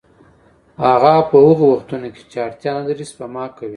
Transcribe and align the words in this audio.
هغه 0.83 1.13
په 1.29 1.37
هغو 1.45 1.65
وختونو 1.73 2.07
کې 2.15 2.21
چې 2.31 2.37
اړتیا 2.45 2.71
نلري 2.77 3.05
سپما 3.11 3.45
کوي 3.57 3.69